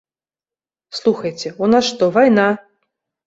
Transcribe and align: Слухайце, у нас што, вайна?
Слухайце, 0.99 1.51
у 1.65 1.69
нас 1.73 1.83
што, 1.91 2.09
вайна? 2.15 2.47